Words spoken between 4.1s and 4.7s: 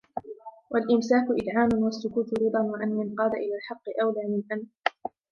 مِنْ أَنْ